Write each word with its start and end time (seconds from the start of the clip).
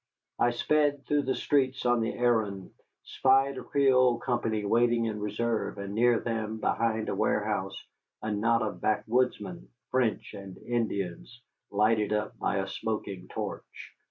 I 0.39 0.49
sped 0.49 1.05
through 1.05 1.25
the 1.25 1.35
streets 1.35 1.85
on 1.85 1.99
the 2.01 2.15
errand, 2.15 2.71
spied 3.03 3.59
a 3.59 3.63
Creole 3.63 4.17
company 4.17 4.65
waiting 4.65 5.05
in 5.05 5.19
reserve, 5.19 5.77
and 5.77 5.93
near 5.93 6.19
them, 6.19 6.57
behind 6.59 7.07
a 7.07 7.13
warehouse, 7.13 7.79
a 8.23 8.31
knot 8.31 8.63
of 8.63 8.81
backwoodsmen, 8.81 9.67
French, 9.91 10.33
and 10.33 10.57
Indians, 10.57 11.43
lighted 11.69 12.13
up 12.13 12.35
by 12.39 12.57
a 12.57 12.67
smoking 12.67 13.27
torch. 13.27 13.93